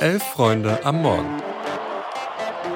[0.00, 1.42] Elf Freunde am Morgen.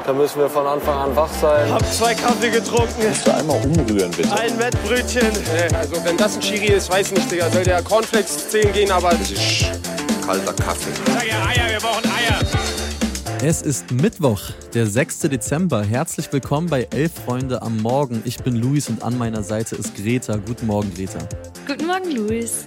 [0.07, 1.71] Da müssen wir von Anfang an wach sein.
[1.71, 2.95] Hab zwei Kaffee getrunken.
[3.03, 4.33] Kannst du einmal umrühren, bitte?
[4.33, 5.27] Ein Wettbrötchen.
[5.75, 7.51] Also wenn das ein Chiri ist, weiß nicht, Digga.
[7.51, 9.11] Soll der Cornflakes 10 gehen, aber...
[9.11, 9.67] Das ist
[10.25, 10.91] kalter Kaffee.
[11.13, 12.39] Sag ja Eier, wir brauchen Eier.
[13.43, 14.41] Es ist Mittwoch,
[14.75, 15.21] der 6.
[15.21, 15.85] Dezember.
[15.85, 18.23] Herzlich willkommen bei Elf Freunde am Morgen.
[18.25, 20.37] Ich bin Luis und an meiner Seite ist Greta.
[20.37, 21.19] Guten Morgen, Greta.
[21.67, 22.65] Guten Morgen, Luis.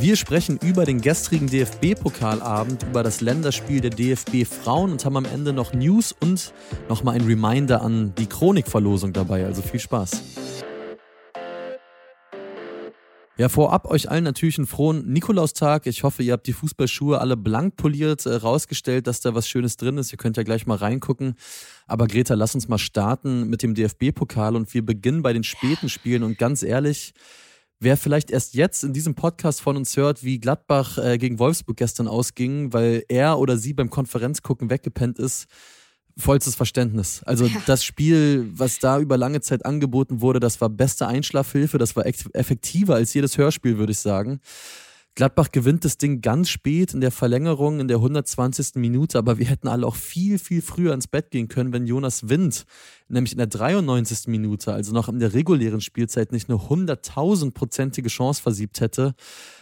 [0.00, 5.26] Wir sprechen über den gestrigen DFB-Pokalabend, über das Länderspiel der DFB Frauen und haben am
[5.26, 6.54] Ende noch News und
[6.88, 9.44] nochmal ein Reminder an die Chronikverlosung dabei.
[9.44, 10.22] Also viel Spaß.
[13.36, 15.86] Ja, vorab euch allen natürlich einen frohen Nikolaustag.
[15.86, 19.76] Ich hoffe, ihr habt die Fußballschuhe alle blank poliert, äh, rausgestellt, dass da was Schönes
[19.76, 20.12] drin ist.
[20.12, 21.34] Ihr könnt ja gleich mal reingucken.
[21.86, 25.90] Aber Greta, lass uns mal starten mit dem DFB-Pokal und wir beginnen bei den späten
[25.90, 26.22] Spielen.
[26.22, 27.12] Und ganz ehrlich,
[27.80, 31.78] wer vielleicht erst jetzt in diesem Podcast von uns hört, wie Gladbach äh, gegen Wolfsburg
[31.78, 35.46] gestern ausging, weil er oder sie beim Konferenzgucken weggepennt ist,
[36.16, 37.22] vollstes Verständnis.
[37.24, 37.56] Also ja.
[37.66, 42.06] das Spiel, was da über lange Zeit angeboten wurde, das war beste Einschlafhilfe, das war
[42.06, 44.40] effektiver als jedes Hörspiel, würde ich sagen.
[45.20, 48.76] Gladbach gewinnt das Ding ganz spät in der Verlängerung, in der 120.
[48.76, 52.30] Minute, aber wir hätten alle auch viel, viel früher ins Bett gehen können, wenn Jonas
[52.30, 52.64] Wind,
[53.06, 54.28] nämlich in der 93.
[54.28, 59.14] Minute, also noch in der regulären Spielzeit, nicht eine 100.000-prozentige Chance versiebt hätte.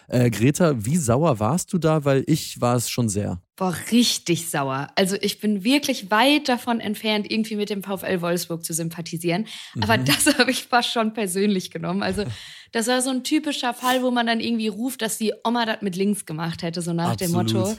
[0.06, 2.04] Äh, Greta, wie sauer warst du da?
[2.04, 3.42] Weil ich war es schon sehr.
[3.58, 4.86] Boah, richtig sauer.
[4.94, 9.48] Also ich bin wirklich weit davon entfernt, irgendwie mit dem VfL Wolfsburg zu sympathisieren.
[9.80, 10.04] Aber mhm.
[10.04, 12.04] das habe ich fast schon persönlich genommen.
[12.04, 12.24] Also
[12.70, 15.82] das war so ein typischer Fall, wo man dann irgendwie ruft, dass die Oma das
[15.82, 17.50] mit links gemacht hätte, so nach Absolut.
[17.50, 17.76] dem Motto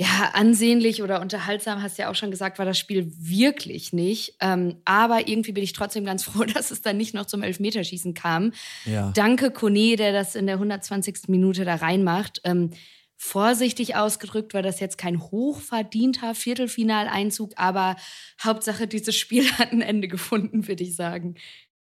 [0.00, 4.36] ja, ansehnlich oder unterhaltsam, hast du ja auch schon gesagt, war das Spiel wirklich nicht.
[4.40, 8.14] Ähm, aber irgendwie bin ich trotzdem ganz froh, dass es dann nicht noch zum Elfmeterschießen
[8.14, 8.52] kam.
[8.84, 9.10] Ja.
[9.14, 11.26] Danke Kone, der das in der 120.
[11.26, 12.40] Minute da reinmacht.
[12.44, 12.70] Ähm,
[13.18, 17.96] vorsichtig ausgedrückt war das jetzt kein hochverdienter Viertelfinaleinzug, aber
[18.42, 21.34] Hauptsache, dieses Spiel hat ein Ende gefunden, würde ich sagen.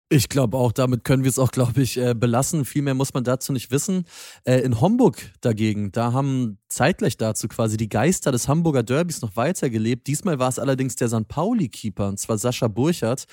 [0.10, 2.66] Ich glaube auch, damit können wir es auch, glaube ich, äh, belassen.
[2.66, 4.06] Viel mehr muss man dazu nicht wissen.
[4.44, 9.36] Äh, in Homburg dagegen, da haben zeitgleich dazu quasi die Geister des Hamburger Derbys noch
[9.36, 10.06] weitergelebt.
[10.06, 11.28] Diesmal war es allerdings der St.
[11.28, 13.26] Pauli-Keeper, und zwar Sascha Burchardt.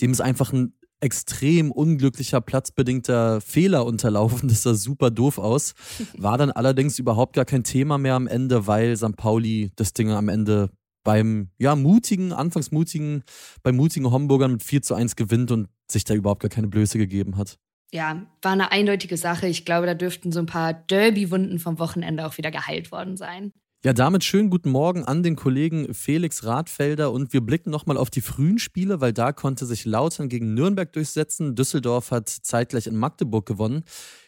[0.00, 4.48] Dem ist einfach ein extrem unglücklicher, platzbedingter Fehler unterlaufen.
[4.56, 5.74] Das sah super doof aus.
[6.16, 9.16] War dann allerdings überhaupt gar kein Thema mehr am Ende, weil St.
[9.16, 10.70] Pauli das Ding am Ende
[11.04, 13.22] beim ja, mutigen, anfangs mutigen,
[13.62, 16.98] beim mutigen Homburgern mit 4 zu 1 gewinnt und sich da überhaupt gar keine Blöße
[16.98, 17.58] gegeben hat.
[17.92, 19.46] Ja, war eine eindeutige Sache.
[19.46, 23.52] Ich glaube, da dürften so ein paar Derby-Wunden vom Wochenende auch wieder geheilt worden sein.
[23.86, 28.10] Ja, damit schönen guten Morgen an den Kollegen Felix Radfelder und wir blicken nochmal auf
[28.10, 31.54] die frühen Spiele, weil da konnte sich Lautern gegen Nürnberg durchsetzen.
[31.54, 33.84] Düsseldorf hat zeitgleich in Magdeburg gewonnen.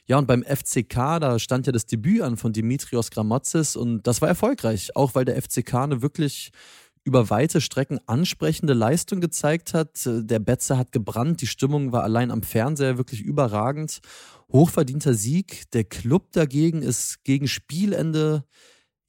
[0.07, 4.23] Ja, und beim FCK, da stand ja das Debüt an von Dimitrios Gramotzis und das
[4.23, 6.53] war erfolgreich, auch weil der FCK eine wirklich
[7.03, 10.03] über weite Strecken ansprechende Leistung gezeigt hat.
[10.07, 13.99] Der Betze hat gebrannt, die Stimmung war allein am Fernseher wirklich überragend.
[14.53, 15.69] Hochverdienter Sieg.
[15.73, 18.45] Der Club dagegen ist gegen Spielende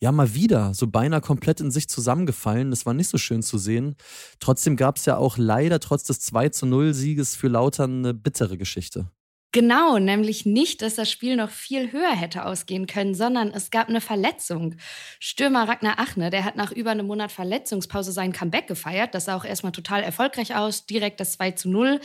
[0.01, 2.71] ja mal wieder so beinahe komplett in sich zusammengefallen.
[2.71, 3.95] Das war nicht so schön zu sehen.
[4.39, 8.13] Trotzdem gab es ja auch leider trotz des 2 zu 0 Sieges für Lautern eine
[8.13, 9.11] bittere Geschichte.
[9.51, 13.89] Genau, nämlich nicht, dass das Spiel noch viel höher hätte ausgehen können, sondern es gab
[13.89, 14.75] eine Verletzung.
[15.19, 19.15] Stürmer Ragnar Achne, der hat nach über einem Monat Verletzungspause sein Comeback gefeiert.
[19.15, 21.99] Das sah auch erstmal total erfolgreich aus, direkt das 2 zu 0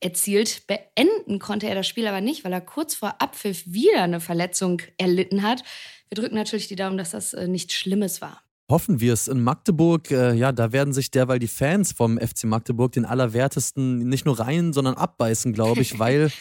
[0.00, 0.66] erzielt.
[0.66, 4.82] Beenden konnte er das Spiel aber nicht, weil er kurz vor Abpfiff wieder eine Verletzung
[4.98, 5.64] erlitten hat.
[6.10, 8.42] Wir drücken natürlich die Daumen, dass das äh, nichts Schlimmes war.
[8.68, 9.28] Hoffen wir es.
[9.28, 14.08] In Magdeburg, äh, ja, da werden sich derweil die Fans vom FC Magdeburg den Allerwertesten
[14.08, 16.32] nicht nur rein, sondern abbeißen, glaube ich, weil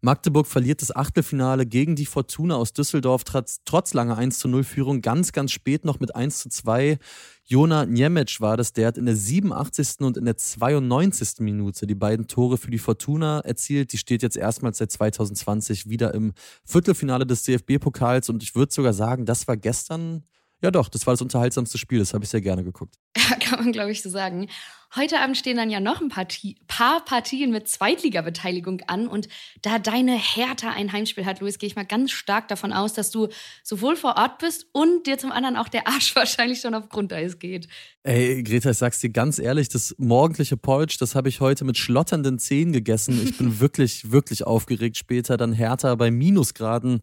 [0.00, 4.64] Magdeburg verliert das Achtelfinale gegen die Fortuna aus Düsseldorf trotz, trotz langer 1 zu 0
[4.64, 6.98] Führung ganz, ganz spät noch mit 1 zu 2.
[7.44, 10.00] Jona Niemic war das, der hat in der 87.
[10.00, 11.40] und in der 92.
[11.40, 13.92] Minute die beiden Tore für die Fortuna erzielt.
[13.92, 16.32] Die steht jetzt erstmals seit 2020 wieder im
[16.64, 20.24] Viertelfinale des DFB-Pokals und ich würde sogar sagen, das war gestern
[20.62, 22.96] ja, doch, das war das unterhaltsamste Spiel, das habe ich sehr gerne geguckt.
[23.28, 24.48] Ja, kann man, glaube ich, so sagen.
[24.96, 29.08] Heute Abend stehen dann ja noch ein Partie, paar Partien mit Zweitliga-Beteiligung an.
[29.08, 29.28] Und
[29.60, 33.10] da deine Hertha ein Heimspiel hat, Luis, gehe ich mal ganz stark davon aus, dass
[33.10, 33.28] du
[33.62, 37.38] sowohl vor Ort bist und dir zum anderen auch der Arsch wahrscheinlich schon auf Grundeis
[37.38, 37.68] geht.
[38.04, 41.76] Ey, Greta, ich sag's dir ganz ehrlich, das morgendliche Porridge, das habe ich heute mit
[41.76, 43.20] schlotternden Zähnen gegessen.
[43.22, 45.36] Ich bin wirklich, wirklich aufgeregt später.
[45.36, 47.00] Dann Hertha bei Minusgraden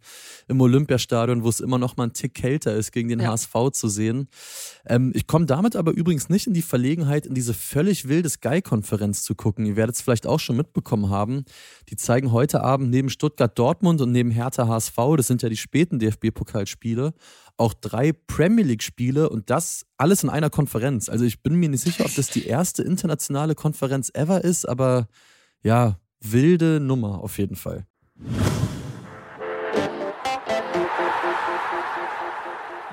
[0.48, 3.31] im Olympiastadion, wo es immer noch mal ein Tick kälter ist, gegen den ja.
[3.31, 4.30] HSV zu sehen.
[4.88, 8.30] Ähm, ich komme damit aber übrigens nicht in die Verlegenheit, in diese völlig völlig wilde
[8.30, 9.66] Sky-Konferenz zu gucken.
[9.66, 11.44] Ihr werdet es vielleicht auch schon mitbekommen haben.
[11.90, 15.58] Die zeigen heute Abend neben Stuttgart Dortmund und neben Hertha HSV, das sind ja die
[15.58, 17.14] späten DFB-Pokalspiele,
[17.58, 21.10] auch drei Premier League-Spiele und das alles in einer Konferenz.
[21.10, 25.10] Also ich bin mir nicht sicher, ob das die erste internationale Konferenz ever ist, aber
[25.62, 27.86] ja, wilde Nummer auf jeden Fall.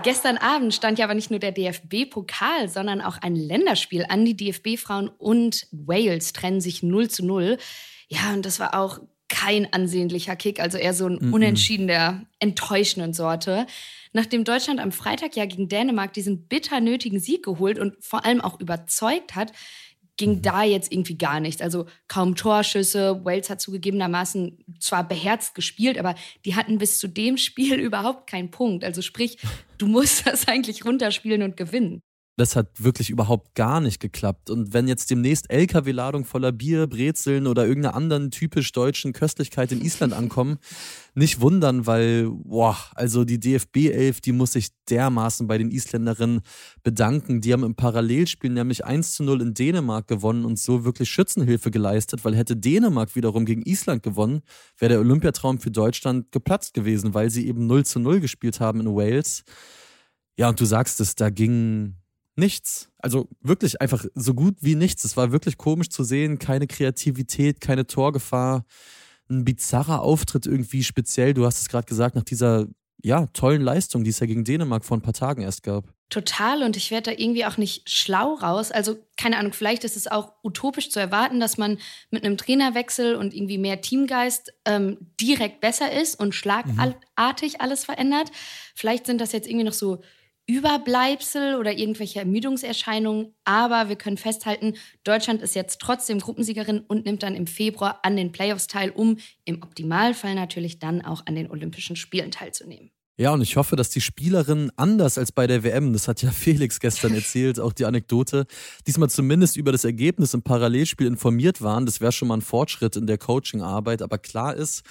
[0.02, 4.24] Gestern Abend stand ja aber nicht nur der DFB-Pokal, sondern auch ein Länderspiel an.
[4.24, 7.58] Die DFB-Frauen und Wales trennen sich 0 zu 0.
[8.08, 11.32] Ja, und das war auch kein ansehnlicher Kick, also eher so ein -mm.
[11.32, 13.66] Unentschieden der enttäuschenden Sorte.
[14.12, 18.40] Nachdem Deutschland am Freitag ja gegen Dänemark diesen bitter nötigen Sieg geholt und vor allem
[18.40, 19.52] auch überzeugt hat,
[20.20, 20.42] ging mhm.
[20.42, 21.62] da jetzt irgendwie gar nichts.
[21.62, 23.24] Also kaum Torschüsse.
[23.24, 26.14] Wales hat zugegebenermaßen zwar beherzt gespielt, aber
[26.44, 28.84] die hatten bis zu dem Spiel überhaupt keinen Punkt.
[28.84, 29.38] Also sprich,
[29.78, 32.02] du musst das eigentlich runterspielen und gewinnen.
[32.36, 34.48] Das hat wirklich überhaupt gar nicht geklappt.
[34.48, 39.82] Und wenn jetzt demnächst LKW-Ladung voller Bier, Brezeln oder irgendeiner anderen typisch deutschen Köstlichkeit in
[39.82, 40.58] Island ankommen,
[41.14, 46.40] nicht wundern, weil, boah, also die DFB-Elf, die muss sich dermaßen bei den Isländerinnen
[46.82, 47.40] bedanken.
[47.40, 51.70] Die haben im Parallelspiel nämlich 1 zu 0 in Dänemark gewonnen und so wirklich Schützenhilfe
[51.70, 54.40] geleistet, weil hätte Dänemark wiederum gegen Island gewonnen,
[54.78, 58.80] wäre der Olympiatraum für Deutschland geplatzt gewesen, weil sie eben 0 zu 0 gespielt haben
[58.80, 59.44] in Wales.
[60.38, 61.99] Ja, und du sagst es, da ging
[62.40, 62.90] nichts.
[62.98, 65.04] Also wirklich einfach so gut wie nichts.
[65.04, 66.40] Es war wirklich komisch zu sehen.
[66.40, 68.64] Keine Kreativität, keine Torgefahr.
[69.28, 71.34] Ein bizarrer Auftritt irgendwie speziell.
[71.34, 72.66] Du hast es gerade gesagt, nach dieser
[73.02, 75.84] ja, tollen Leistung, die es ja gegen Dänemark vor ein paar Tagen erst gab.
[76.10, 78.72] Total und ich werde da irgendwie auch nicht schlau raus.
[78.72, 81.78] Also keine Ahnung, vielleicht ist es auch utopisch zu erwarten, dass man
[82.10, 87.60] mit einem Trainerwechsel und irgendwie mehr Teamgeist ähm, direkt besser ist und schlagartig mhm.
[87.60, 88.30] alles verändert.
[88.74, 90.02] Vielleicht sind das jetzt irgendwie noch so
[90.50, 93.34] Überbleibsel oder irgendwelche Ermüdungserscheinungen.
[93.44, 94.74] Aber wir können festhalten,
[95.04, 99.18] Deutschland ist jetzt trotzdem Gruppensiegerin und nimmt dann im Februar an den Playoffs teil, um
[99.44, 102.90] im Optimalfall natürlich dann auch an den Olympischen Spielen teilzunehmen.
[103.16, 106.30] Ja, und ich hoffe, dass die Spielerinnen anders als bei der WM, das hat ja
[106.32, 108.46] Felix gestern erzählt, auch die Anekdote,
[108.86, 111.86] diesmal zumindest über das Ergebnis im Parallelspiel informiert waren.
[111.86, 114.02] Das wäre schon mal ein Fortschritt in der Coachingarbeit.
[114.02, 114.82] Aber klar ist,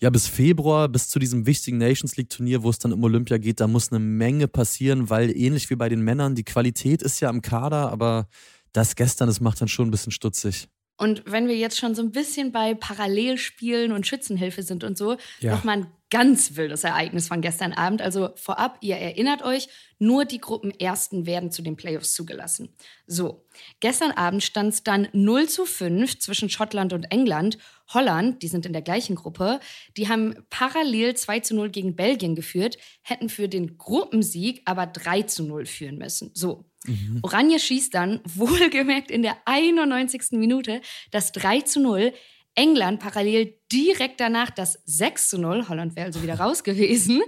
[0.00, 3.38] ja, bis Februar, bis zu diesem wichtigen Nations League Turnier, wo es dann um Olympia
[3.38, 7.20] geht, da muss eine Menge passieren, weil ähnlich wie bei den Männern, die Qualität ist
[7.20, 8.28] ja im Kader, aber
[8.72, 10.68] das gestern, das macht dann schon ein bisschen stutzig.
[10.98, 15.16] Und wenn wir jetzt schon so ein bisschen bei Parallelspielen und Schützenhilfe sind und so,
[15.40, 15.54] ja.
[15.54, 18.00] nochmal ein ganz wildes Ereignis von gestern Abend.
[18.00, 19.68] Also vorab, ihr erinnert euch,
[19.98, 22.74] nur die Gruppenersten werden zu den Playoffs zugelassen.
[23.06, 23.44] So,
[23.80, 27.58] gestern Abend stand es dann 0 zu 5 zwischen Schottland und England.
[27.92, 29.60] Holland, die sind in der gleichen Gruppe,
[29.96, 35.22] die haben parallel 2 zu 0 gegen Belgien geführt, hätten für den Gruppensieg aber 3
[35.22, 36.30] zu 0 führen müssen.
[36.34, 37.18] So, Mhm.
[37.22, 40.38] Oranje schießt dann, wohlgemerkt in der 91.
[40.38, 40.80] Minute,
[41.10, 42.12] das 3 zu 0.
[42.54, 45.68] England parallel direkt danach das 6 zu 0.
[45.68, 47.22] Holland wäre also wieder raus gewesen.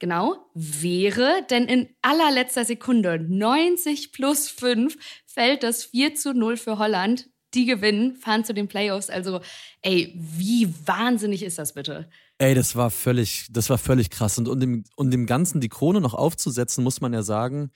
[0.00, 4.96] Genau, wäre, denn in allerletzter Sekunde, 90 plus 5,
[5.26, 7.28] fällt das 4 zu 0 für Holland.
[7.54, 9.08] Die gewinnen, fahren zu den Playoffs.
[9.08, 9.40] Also,
[9.80, 12.08] ey, wie wahnsinnig ist das bitte?
[12.36, 14.38] Ey, das war völlig, das war völlig krass.
[14.38, 17.70] Und um dem, um dem Ganzen die Krone noch aufzusetzen, muss man ja sagen,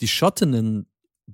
[0.00, 0.86] die Schottinnen,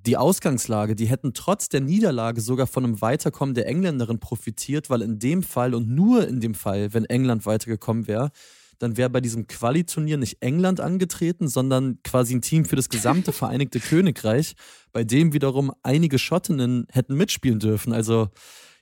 [0.05, 5.03] die Ausgangslage, die hätten trotz der Niederlage sogar von einem Weiterkommen der Engländerin profitiert, weil
[5.03, 8.31] in dem Fall und nur in dem Fall, wenn England weitergekommen wäre,
[8.79, 13.33] dann wäre bei diesem Quali-Turnier nicht England angetreten, sondern quasi ein Team für das gesamte
[13.37, 14.55] Vereinigte Königreich,
[14.93, 17.93] bei dem wiederum einige Schottinnen hätten mitspielen dürfen.
[17.93, 18.29] Also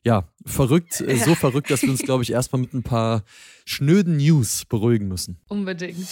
[0.03, 3.25] ja, verrückt, äh, so verrückt, dass wir uns, glaube ich, erstmal mit ein paar
[3.65, 5.39] schnöden News beruhigen müssen.
[5.49, 6.07] Unbedingt.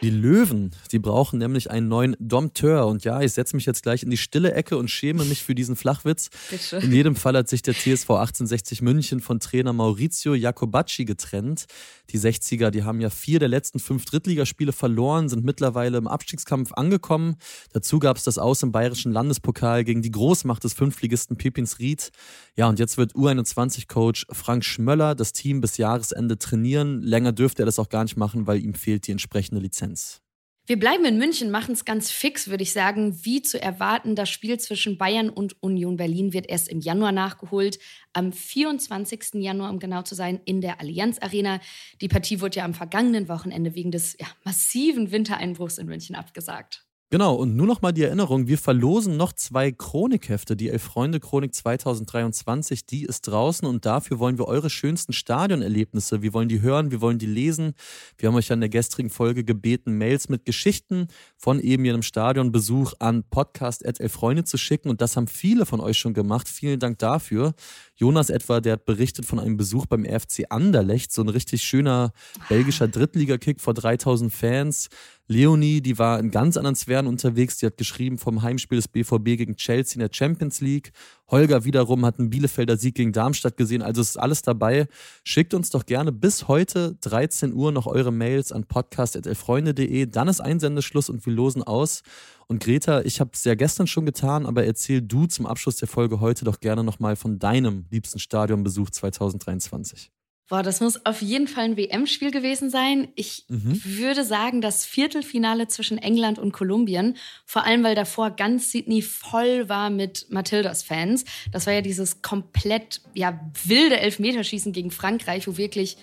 [0.00, 2.86] Die Löwen, die brauchen nämlich einen neuen Dompteur.
[2.86, 5.56] Und ja, ich setze mich jetzt gleich in die stille Ecke und schäme mich für
[5.56, 6.30] diesen Flachwitz.
[6.50, 6.76] Bitte.
[6.76, 11.66] In jedem Fall hat sich der TSV 1860 München von Trainer Maurizio Jacobacci getrennt.
[12.10, 16.72] Die 60er, die haben ja vier der letzten fünf Drittligaspiele verloren, sind mittlerweile im Abstiegskampf
[16.72, 17.34] angekommen.
[17.72, 22.12] Dazu gab es das Aus im bayerischen Landespokal gegen die Großmacht des Fünftligisten Pepins Ried.
[22.56, 27.02] Ja, und jetzt wird U21-Coach Frank Schmöller das Team bis Jahresende trainieren.
[27.02, 29.87] Länger dürfte er das auch gar nicht machen, weil ihm fehlt die entsprechende Lizenz.
[29.88, 30.22] Lizenz.
[30.66, 33.24] Wir bleiben in München, machen es ganz fix, würde ich sagen.
[33.24, 37.78] Wie zu erwarten, das Spiel zwischen Bayern und Union Berlin wird erst im Januar nachgeholt.
[38.12, 39.34] Am 24.
[39.36, 41.60] Januar, um genau zu sein, in der Allianz Arena.
[42.02, 46.87] Die Partie wurde ja am vergangenen Wochenende wegen des ja, massiven Wintereinbruchs in München abgesagt.
[47.10, 50.56] Genau, und nur noch mal die Erinnerung, wir verlosen noch zwei Chronikhefte.
[50.56, 56.20] Die Elf Freunde Chronik 2023, die ist draußen und dafür wollen wir eure schönsten Stadionerlebnisse,
[56.20, 57.72] wir wollen die hören, wir wollen die lesen.
[58.18, 62.02] Wir haben euch ja in der gestrigen Folge gebeten, Mails mit Geschichten von eben ihrem
[62.02, 66.46] Stadionbesuch an podcast.elfreunde zu schicken und das haben viele von euch schon gemacht.
[66.46, 67.54] Vielen Dank dafür.
[67.98, 72.12] Jonas etwa, der hat berichtet von einem Besuch beim RFC Anderlecht, so ein richtig schöner
[72.48, 74.88] belgischer Drittligakick vor 3000 Fans.
[75.26, 77.58] Leonie, die war in ganz anderen Sphären unterwegs.
[77.58, 80.92] Die hat geschrieben vom Heimspiel des BVB gegen Chelsea in der Champions League.
[81.26, 83.82] Holger wiederum hat einen Bielefelder Sieg gegen Darmstadt gesehen.
[83.82, 84.86] Also ist alles dabei.
[85.24, 90.06] Schickt uns doch gerne bis heute 13 Uhr noch eure Mails an podcast.elfreunde.de.
[90.06, 92.02] Dann ist Einsendeschluss und wir losen aus.
[92.50, 95.86] Und Greta, ich habe es ja gestern schon getan, aber erzähl du zum Abschluss der
[95.86, 100.10] Folge heute doch gerne nochmal von deinem liebsten Stadionbesuch 2023.
[100.48, 103.08] Boah, das muss auf jeden Fall ein WM-Spiel gewesen sein.
[103.16, 103.82] Ich mhm.
[103.84, 107.18] würde sagen, das Viertelfinale zwischen England und Kolumbien.
[107.44, 111.26] Vor allem, weil davor ganz Sydney voll war mit Matildas-Fans.
[111.52, 115.98] Das war ja dieses komplett ja, wilde Elfmeterschießen gegen Frankreich, wo wirklich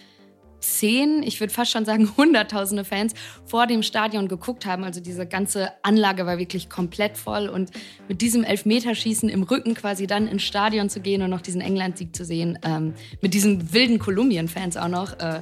[0.65, 3.13] zehn, ich würde fast schon sagen hunderttausende Fans
[3.45, 4.83] vor dem Stadion geguckt haben.
[4.83, 7.71] Also diese ganze Anlage war wirklich komplett voll und
[8.07, 12.15] mit diesem Elfmeterschießen im Rücken quasi dann ins Stadion zu gehen und noch diesen England-Sieg
[12.15, 15.41] zu sehen, ähm, mit diesen wilden Kolumbien-Fans auch noch, äh,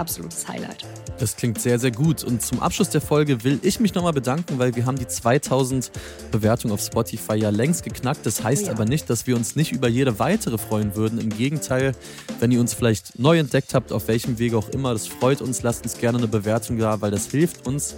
[0.00, 0.84] absolutes Highlight.
[1.18, 2.24] Das klingt sehr, sehr gut.
[2.24, 5.90] Und zum Abschluss der Folge will ich mich nochmal bedanken, weil wir haben die 2000
[6.30, 8.24] Bewertungen auf Spotify ja längst geknackt.
[8.24, 8.72] Das heißt oh ja.
[8.72, 11.20] aber nicht, dass wir uns nicht über jede weitere freuen würden.
[11.20, 11.92] Im Gegenteil,
[12.40, 15.62] wenn ihr uns vielleicht neu entdeckt habt, auf welchem Wege auch immer, das freut uns.
[15.62, 17.94] Lasst uns gerne eine Bewertung da, weil das hilft uns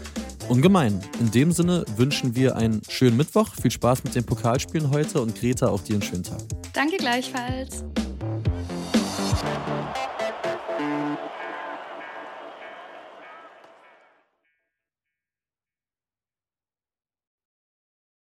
[0.49, 1.00] ungemein.
[1.21, 3.49] In dem Sinne wünschen wir einen schönen Mittwoch.
[3.61, 6.40] Viel Spaß mit den Pokalspielen heute und Greta, auch dir einen schönen Tag.
[6.73, 7.85] Danke gleichfalls.